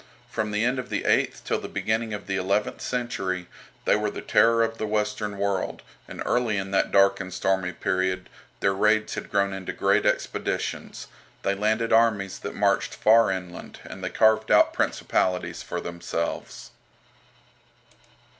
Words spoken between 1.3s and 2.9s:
till the beginning of the eleventh